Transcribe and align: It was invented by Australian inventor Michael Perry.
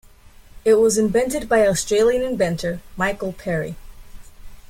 It 0.65 0.73
was 0.79 0.97
invented 0.97 1.47
by 1.47 1.67
Australian 1.67 2.23
inventor 2.23 2.81
Michael 2.97 3.33
Perry. 3.33 3.75